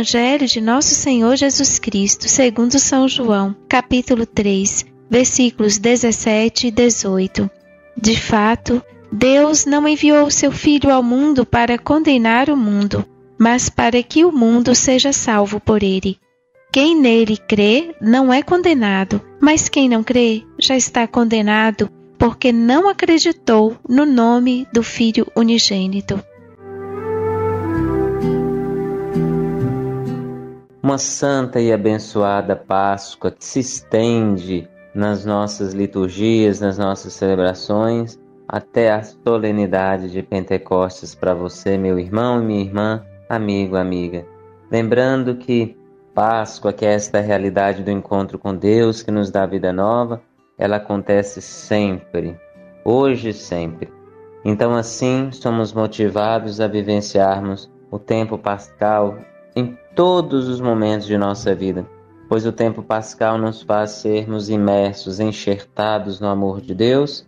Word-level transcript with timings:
Evangelho 0.00 0.46
de 0.46 0.62
Nosso 0.62 0.94
Senhor 0.94 1.36
Jesus 1.36 1.78
Cristo, 1.78 2.26
segundo 2.26 2.78
São 2.78 3.06
João, 3.06 3.54
capítulo 3.68 4.24
3, 4.24 4.86
versículos 5.10 5.76
17 5.76 6.68
e 6.68 6.70
18. 6.70 7.50
De 7.94 8.18
fato, 8.18 8.82
Deus 9.12 9.66
não 9.66 9.86
enviou 9.86 10.30
seu 10.30 10.50
Filho 10.50 10.90
ao 10.90 11.02
mundo 11.02 11.44
para 11.44 11.76
condenar 11.76 12.48
o 12.48 12.56
mundo, 12.56 13.04
mas 13.38 13.68
para 13.68 14.02
que 14.02 14.24
o 14.24 14.32
mundo 14.32 14.74
seja 14.74 15.12
salvo 15.12 15.60
por 15.60 15.82
ele. 15.82 16.18
Quem 16.72 16.98
nele 16.98 17.36
crê 17.36 17.94
não 18.00 18.32
é 18.32 18.42
condenado, 18.42 19.20
mas 19.38 19.68
quem 19.68 19.86
não 19.86 20.02
crê 20.02 20.42
já 20.58 20.78
está 20.78 21.06
condenado, 21.06 21.90
porque 22.18 22.50
não 22.50 22.88
acreditou 22.88 23.76
no 23.86 24.06
nome 24.06 24.66
do 24.72 24.82
Filho 24.82 25.30
unigênito. 25.36 26.24
Uma 30.82 30.96
santa 30.96 31.60
e 31.60 31.70
abençoada 31.70 32.56
Páscoa 32.56 33.30
que 33.30 33.44
se 33.44 33.60
estende 33.60 34.66
nas 34.94 35.26
nossas 35.26 35.74
liturgias, 35.74 36.58
nas 36.58 36.78
nossas 36.78 37.12
celebrações, 37.12 38.18
até 38.48 38.90
a 38.90 39.02
solenidade 39.02 40.10
de 40.10 40.22
Pentecostes 40.22 41.14
para 41.14 41.34
você, 41.34 41.76
meu 41.76 41.98
irmão 41.98 42.42
e 42.42 42.46
minha 42.46 42.64
irmã, 42.64 43.04
amigo, 43.28 43.76
amiga. 43.76 44.26
Lembrando 44.70 45.36
que 45.36 45.76
Páscoa, 46.14 46.72
que 46.72 46.86
é 46.86 46.94
esta 46.94 47.20
realidade 47.20 47.82
do 47.82 47.90
encontro 47.90 48.38
com 48.38 48.56
Deus 48.56 49.02
que 49.02 49.10
nos 49.10 49.30
dá 49.30 49.44
vida 49.44 49.74
nova, 49.74 50.22
ela 50.56 50.76
acontece 50.76 51.42
sempre, 51.42 52.40
hoje 52.82 53.34
sempre. 53.34 53.92
Então, 54.42 54.74
assim, 54.74 55.30
somos 55.30 55.74
motivados 55.74 56.58
a 56.58 56.66
vivenciarmos 56.66 57.70
o 57.90 57.98
tempo 57.98 58.38
pascal 58.38 59.18
em 59.54 59.76
todos 59.94 60.48
os 60.48 60.60
momentos 60.60 61.06
de 61.06 61.16
nossa 61.18 61.54
vida, 61.54 61.86
pois 62.28 62.46
o 62.46 62.52
tempo 62.52 62.82
pascal 62.82 63.36
nos 63.36 63.62
faz 63.62 63.90
sermos 63.92 64.48
imersos, 64.48 65.20
enxertados 65.20 66.20
no 66.20 66.28
amor 66.28 66.60
de 66.60 66.74
Deus, 66.74 67.26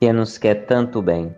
que 0.00 0.12
nos 0.12 0.38
quer 0.38 0.66
tanto 0.66 1.02
bem. 1.02 1.34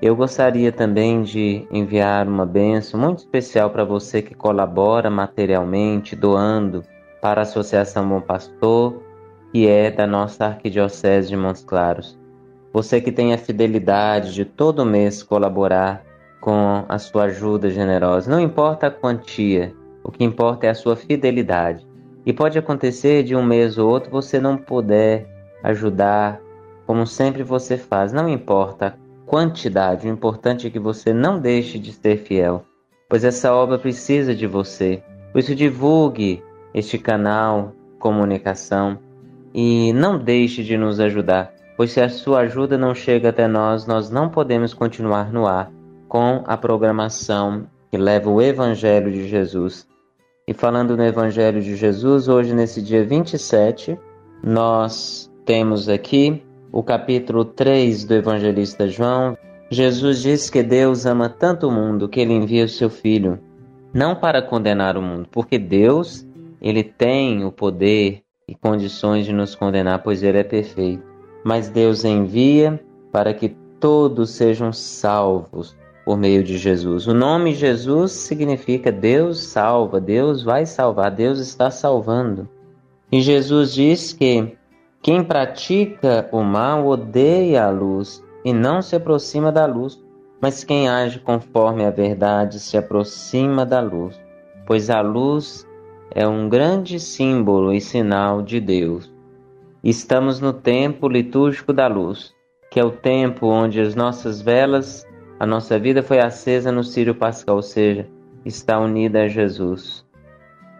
Eu 0.00 0.16
gostaria 0.16 0.72
também 0.72 1.22
de 1.22 1.66
enviar 1.70 2.26
uma 2.26 2.44
benção 2.44 2.98
muito 2.98 3.18
especial 3.18 3.70
para 3.70 3.84
você 3.84 4.20
que 4.20 4.34
colabora 4.34 5.08
materialmente, 5.08 6.16
doando 6.16 6.84
para 7.20 7.40
a 7.40 7.42
Associação 7.42 8.08
Bom 8.08 8.20
Pastor, 8.20 9.00
que 9.52 9.68
é 9.68 9.90
da 9.90 10.06
nossa 10.06 10.46
Arquidiocese 10.46 11.28
de 11.28 11.36
Montes 11.36 11.62
Claros. 11.62 12.18
Você 12.72 13.00
que 13.00 13.12
tem 13.12 13.32
a 13.32 13.38
fidelidade 13.38 14.34
de 14.34 14.44
todo 14.44 14.84
mês 14.84 15.22
colaborar 15.22 16.04
com 16.42 16.84
a 16.88 16.98
sua 16.98 17.26
ajuda 17.26 17.70
generosa. 17.70 18.28
Não 18.28 18.40
importa 18.40 18.88
a 18.88 18.90
quantia, 18.90 19.72
o 20.02 20.10
que 20.10 20.24
importa 20.24 20.66
é 20.66 20.70
a 20.70 20.74
sua 20.74 20.96
fidelidade. 20.96 21.86
E 22.26 22.32
pode 22.32 22.58
acontecer 22.58 23.22
de 23.22 23.36
um 23.36 23.44
mês 23.44 23.78
ou 23.78 23.88
outro 23.88 24.10
você 24.10 24.40
não 24.40 24.56
puder 24.56 25.24
ajudar 25.62 26.40
como 26.84 27.06
sempre 27.06 27.44
você 27.44 27.78
faz. 27.78 28.12
Não 28.12 28.28
importa 28.28 28.88
a 28.88 29.30
quantidade, 29.30 30.08
o 30.08 30.10
importante 30.10 30.66
é 30.66 30.70
que 30.70 30.80
você 30.80 31.12
não 31.12 31.38
deixe 31.38 31.78
de 31.78 31.92
ser 31.92 32.18
fiel, 32.18 32.64
pois 33.08 33.22
essa 33.22 33.54
obra 33.54 33.78
precisa 33.78 34.34
de 34.34 34.46
você. 34.48 35.00
Por 35.30 35.38
isso, 35.38 35.54
divulgue 35.54 36.42
este 36.74 36.98
canal, 36.98 37.72
comunicação, 38.00 38.98
e 39.54 39.92
não 39.92 40.18
deixe 40.18 40.64
de 40.64 40.76
nos 40.76 40.98
ajudar, 40.98 41.54
pois 41.76 41.92
se 41.92 42.00
a 42.00 42.08
sua 42.08 42.40
ajuda 42.40 42.76
não 42.76 42.96
chega 42.96 43.28
até 43.28 43.46
nós, 43.46 43.86
nós 43.86 44.10
não 44.10 44.28
podemos 44.28 44.74
continuar 44.74 45.32
no 45.32 45.46
ar 45.46 45.70
com 46.12 46.44
a 46.46 46.58
programação 46.58 47.66
que 47.90 47.96
leva 47.96 48.28
o 48.28 48.42
Evangelho 48.42 49.10
de 49.10 49.26
Jesus. 49.26 49.88
E 50.46 50.52
falando 50.52 50.94
no 50.94 51.02
Evangelho 51.02 51.62
de 51.62 51.74
Jesus, 51.74 52.28
hoje 52.28 52.54
nesse 52.54 52.82
dia 52.82 53.02
27, 53.02 53.98
nós 54.44 55.32
temos 55.46 55.88
aqui 55.88 56.44
o 56.70 56.82
capítulo 56.82 57.46
3 57.46 58.04
do 58.04 58.12
Evangelista 58.12 58.86
João. 58.86 59.38
Jesus 59.70 60.20
diz 60.20 60.50
que 60.50 60.62
Deus 60.62 61.06
ama 61.06 61.30
tanto 61.30 61.68
o 61.68 61.72
mundo 61.72 62.06
que 62.10 62.20
ele 62.20 62.34
envia 62.34 62.66
o 62.66 62.68
seu 62.68 62.90
filho, 62.90 63.40
não 63.94 64.14
para 64.14 64.42
condenar 64.42 64.98
o 64.98 65.02
mundo, 65.02 65.26
porque 65.32 65.58
Deus, 65.58 66.28
ele 66.60 66.84
tem 66.84 67.42
o 67.42 67.50
poder 67.50 68.20
e 68.46 68.54
condições 68.54 69.24
de 69.24 69.32
nos 69.32 69.54
condenar, 69.54 70.02
pois 70.02 70.22
ele 70.22 70.36
é 70.36 70.44
perfeito. 70.44 71.02
Mas 71.42 71.70
Deus 71.70 72.04
envia 72.04 72.78
para 73.10 73.32
que 73.32 73.56
todos 73.80 74.32
sejam 74.32 74.74
salvos 74.74 75.74
por 76.04 76.16
meio 76.16 76.42
de 76.42 76.58
Jesus. 76.58 77.06
O 77.06 77.14
nome 77.14 77.54
Jesus 77.54 78.12
significa 78.12 78.90
Deus 78.90 79.40
salva, 79.40 80.00
Deus 80.00 80.42
vai 80.42 80.66
salvar, 80.66 81.10
Deus 81.10 81.38
está 81.38 81.70
salvando. 81.70 82.48
E 83.10 83.20
Jesus 83.20 83.74
diz 83.74 84.12
que 84.12 84.56
quem 85.02 85.22
pratica 85.22 86.28
o 86.32 86.42
mal 86.42 86.86
odeia 86.86 87.64
a 87.64 87.70
luz 87.70 88.22
e 88.44 88.52
não 88.52 88.80
se 88.80 88.96
aproxima 88.96 89.52
da 89.52 89.66
luz, 89.66 90.00
mas 90.40 90.64
quem 90.64 90.88
age 90.88 91.20
conforme 91.20 91.84
a 91.84 91.90
verdade 91.90 92.58
se 92.58 92.76
aproxima 92.76 93.64
da 93.64 93.80
luz, 93.80 94.20
pois 94.66 94.90
a 94.90 95.00
luz 95.00 95.66
é 96.14 96.26
um 96.26 96.48
grande 96.48 96.98
símbolo 96.98 97.72
e 97.72 97.80
sinal 97.80 98.42
de 98.42 98.60
Deus. 98.60 99.10
Estamos 99.82 100.40
no 100.40 100.52
tempo 100.52 101.08
litúrgico 101.08 101.72
da 101.72 101.86
luz, 101.86 102.32
que 102.70 102.78
é 102.78 102.84
o 102.84 102.90
tempo 102.90 103.46
onde 103.46 103.80
as 103.80 103.94
nossas 103.94 104.40
velas, 104.40 105.06
a 105.42 105.46
nossa 105.46 105.76
vida 105.76 106.04
foi 106.04 106.20
acesa 106.20 106.70
no 106.70 106.84
Círio 106.84 107.16
Pascal, 107.16 107.56
ou 107.56 107.62
seja, 107.62 108.06
está 108.44 108.78
unida 108.78 109.24
a 109.24 109.28
Jesus. 109.28 110.06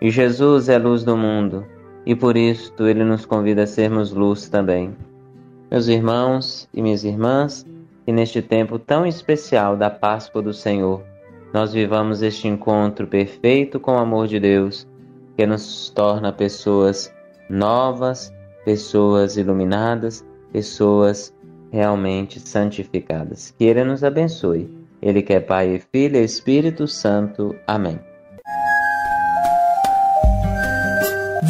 E 0.00 0.08
Jesus 0.08 0.68
é 0.68 0.76
a 0.76 0.78
luz 0.78 1.02
do 1.02 1.16
mundo, 1.16 1.66
e 2.06 2.14
por 2.14 2.36
isso 2.36 2.72
ele 2.78 3.02
nos 3.02 3.26
convida 3.26 3.64
a 3.64 3.66
sermos 3.66 4.12
luz 4.12 4.48
também. 4.48 4.96
Meus 5.68 5.88
irmãos 5.88 6.68
e 6.72 6.80
minhas 6.80 7.02
irmãs, 7.02 7.66
que 8.06 8.12
neste 8.12 8.40
tempo 8.40 8.78
tão 8.78 9.04
especial 9.04 9.76
da 9.76 9.90
Páscoa 9.90 10.40
do 10.40 10.54
Senhor, 10.54 11.02
nós 11.52 11.72
vivamos 11.72 12.22
este 12.22 12.46
encontro 12.46 13.08
perfeito 13.08 13.80
com 13.80 13.96
o 13.96 13.98
amor 13.98 14.28
de 14.28 14.38
Deus, 14.38 14.86
que 15.36 15.44
nos 15.44 15.90
torna 15.90 16.32
pessoas 16.32 17.12
novas, 17.50 18.32
pessoas 18.64 19.36
iluminadas, 19.36 20.24
pessoas 20.52 21.34
realmente 21.72 22.38
santificadas. 22.38 23.54
Que 23.58 23.64
Ele 23.64 23.82
nos 23.82 24.04
abençoe. 24.04 24.68
Ele 25.00 25.22
que 25.22 25.32
é 25.32 25.40
Pai 25.40 25.74
e 25.76 25.82
Filho 25.90 26.16
e 26.16 26.24
Espírito 26.24 26.86
Santo. 26.86 27.56
Amém. 27.66 27.98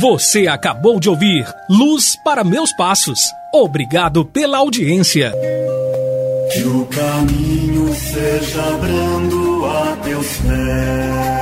Você 0.00 0.48
acabou 0.48 0.98
de 0.98 1.08
ouvir 1.08 1.46
Luz 1.68 2.16
para 2.24 2.42
Meus 2.42 2.72
Passos. 2.72 3.20
Obrigado 3.54 4.24
pela 4.24 4.58
audiência. 4.58 5.32
Que 6.52 6.64
o 6.64 6.86
caminho 6.86 7.92
seja 7.94 8.62
brando 8.78 9.64
a 9.64 9.96
teus 10.02 10.36
pés, 10.38 11.41